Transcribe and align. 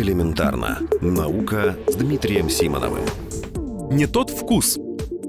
Элементарно. 0.00 0.78
Наука 1.02 1.76
с 1.86 1.94
Дмитрием 1.94 2.48
Симоновым. 2.48 3.04
Не 3.90 4.06
тот 4.06 4.30
вкус. 4.30 4.78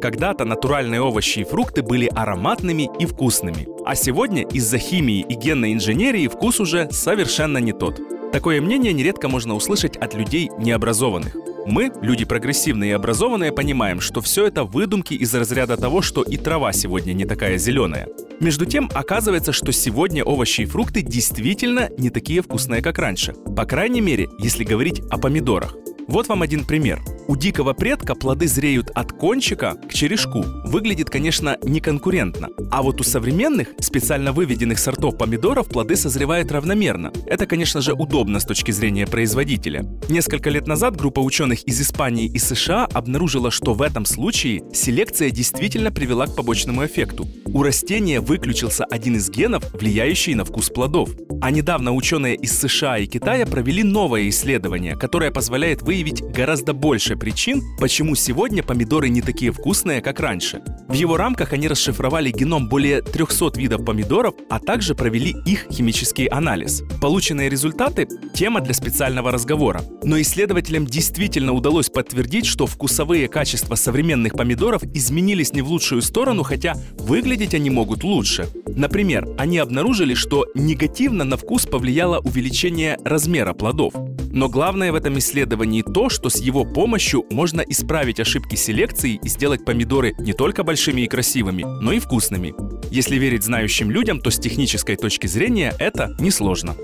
Когда-то 0.01 0.46
натуральные 0.46 1.01
овощи 1.01 1.40
и 1.40 1.44
фрукты 1.44 1.82
были 1.83 2.08
ароматными 2.08 2.90
и 2.98 3.06
вкусными. 3.06 3.68
А 3.86 3.96
сегодня 3.96 4.44
из-за 4.44 4.78
химии 4.78 5.26
и 5.28 5.34
генной 5.34 5.74
инженерии 5.74 6.30
вкус 6.30 6.62
уже 6.62 6.90
совершенно 6.90 7.58
не 7.58 7.74
тот. 7.74 8.00
Такое 8.32 8.62
мнение 8.62 8.94
нередко 8.94 9.28
можно 9.28 9.55
услышать 9.55 9.98
от 9.98 10.14
людей 10.14 10.50
необразованных. 10.57 11.36
Мы, 11.66 11.92
люди 12.02 12.24
прогрессивные 12.24 12.92
и 12.92 12.94
образованные, 12.94 13.52
понимаем, 13.52 14.00
что 14.00 14.22
все 14.22 14.48
это 14.48 14.64
выдумки 14.64 15.14
из 15.14 15.36
разряда 15.36 15.76
того, 15.76 16.02
что 16.02 16.24
и 16.24 16.38
трава 16.38 16.72
сегодня 16.72 17.12
не 17.12 17.26
такая 17.26 17.58
зеленая. 17.58 18.08
Между 18.42 18.66
тем, 18.66 18.89
оказывается, 18.96 19.54
что 19.54 19.71
сегодня 19.71 20.23
овощи 20.23 20.62
и 20.62 20.66
фрукты 20.66 21.04
действительно 21.04 21.90
не 22.00 22.10
такие 22.10 22.41
вкусные, 22.41 22.82
как 22.82 22.98
раньше. 22.98 23.34
По 23.55 23.66
крайней 23.66 24.02
мере, 24.02 24.30
если 24.40 24.64
говорить 24.64 25.00
о 25.12 25.20
помидорах. 25.20 25.76
Вот 26.08 26.27
вам 26.27 26.41
один 26.41 26.66
пример. 26.66 27.00
У 27.27 27.35
дикого 27.35 27.73
предка 27.73 28.16
плоды 28.16 28.48
зреют 28.48 28.89
от 28.93 29.11
кончика 29.13 29.75
к 29.88 29.93
черешку. 29.93 30.43
Выглядит, 30.66 31.09
конечно, 31.09 31.57
неконкурентно. 31.63 32.49
А 32.71 32.81
вот 32.81 32.99
у 32.99 33.03
современных, 33.03 33.70
специально 33.80 34.31
выведенных 34.31 34.80
сортов 34.80 35.17
помидоров 35.17 35.67
плоды 35.67 35.95
созревают 35.95 36.52
равномерно. 36.52 37.11
Это, 37.25 37.45
конечно 37.45 37.81
же, 37.81 37.94
удобно 37.94 38.39
с 38.39 38.45
точки 38.45 38.71
зрения 38.71 39.05
производителя. 39.05 39.85
Несколько 40.09 40.49
лет 40.49 40.67
назад 40.67 40.97
группа 40.97 41.20
ученых 41.20 41.63
из 41.63 41.80
Испании 41.81 42.25
и 42.25 42.39
США 42.39 42.85
обнаружила, 42.91 43.52
что 43.52 43.73
в 43.73 43.81
этом 43.81 44.05
случае 44.05 44.63
селекция 44.73 45.30
действительно 45.30 45.91
привела 45.91 46.27
к 46.27 46.35
побочному 46.35 46.85
эффекту. 46.85 47.27
У 47.45 47.63
растения 47.63 48.19
выключился 48.19 48.85
один 48.85 49.16
из 49.16 49.30
генов, 49.30 49.63
влияющий 49.73 50.33
на 50.33 50.45
вкус 50.45 50.69
плодов. 50.69 51.09
А 51.41 51.52
недавно 51.52 51.94
ученые 51.94 52.35
из 52.35 52.58
США 52.59 52.99
и 52.99 53.08
Китая 53.08 53.45
провели 53.45 53.83
новое 53.83 54.30
исследование, 54.30 54.95
которое 54.95 55.31
позволяет 55.31 55.81
выявить 55.81 56.22
гораздо 56.22 56.73
больше 56.73 57.11
причин, 57.16 57.62
почему 57.78 58.16
сегодня 58.16 58.64
помидоры 58.64 59.09
не 59.09 59.22
такие 59.22 59.52
вкусные, 59.52 60.02
как 60.02 60.20
раньше. 60.20 60.62
В 60.88 60.94
его 60.94 61.18
рамках 61.18 61.53
они 61.53 61.68
расшифровали 61.68 62.31
геном 62.31 62.68
более 62.68 63.02
300 63.02 63.59
видов 63.59 63.86
помидоров, 63.86 64.36
а 64.50 64.59
также 64.59 64.95
провели 64.95 65.36
их 65.45 65.68
химический 65.72 66.26
анализ. 66.26 66.84
Полученные 67.02 67.50
результаты– 67.50 68.08
тема 68.34 68.62
для 68.62 68.73
специального 68.73 69.31
разговора. 69.31 69.81
Но 70.03 70.20
исследователям 70.22 70.86
действительно 70.86 71.53
удалось 71.53 71.90
подтвердить, 71.90 72.45
что 72.45 72.66
вкусовые 72.66 73.28
качества 73.28 73.75
современных 73.75 74.34
помидоров 74.34 74.84
изменились 74.84 75.53
не 75.53 75.62
в 75.62 75.70
лучшую 75.70 76.02
сторону, 76.02 76.44
хотя 76.44 76.75
выглядеть 76.98 77.53
они 77.53 77.70
могут 77.70 78.03
лучше. 78.03 78.48
Например, 78.75 79.27
они 79.38 79.58
обнаружили, 79.58 80.14
что 80.14 80.45
негативно 80.55 81.23
на 81.23 81.38
вкус 81.38 81.66
повлияло 81.66 82.19
увеличение 82.19 82.97
размера 83.03 83.53
плодов. 83.53 83.94
Но 84.31 84.50
главное 84.50 84.91
в 84.91 84.95
этом 84.95 85.17
исследовании 85.19 85.81
то, 85.81 86.09
что 86.09 86.30
с 86.30 86.39
его 86.39 86.63
помощью 86.63 87.25
можно 87.30 87.61
исправить 87.61 88.19
ошибки 88.19 88.55
селекции 88.55 89.19
и 89.22 89.28
сделать 89.28 89.66
помидоры 89.66 90.16
не 90.19 90.33
только 90.33 90.63
большими 90.63 91.02
и 91.02 91.08
красивыми, 91.08 91.63
но 91.63 91.91
и 91.91 92.00
вкусными. 92.00 92.53
Если 92.89 93.17
верить 93.17 93.44
знающим 93.44 93.91
людям, 93.91 94.19
то 94.19 94.31
с 94.31 94.39
технической 94.39 94.95
точки 94.95 95.28
зрения 95.28 95.73
это 95.80 96.16
несложно. 96.19 96.75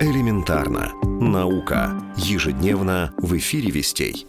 Элементарно. 0.00 0.92
Наука. 1.04 2.00
Ежедневно 2.16 3.12
в 3.18 3.36
эфире 3.36 3.70
Вестей. 3.70 4.26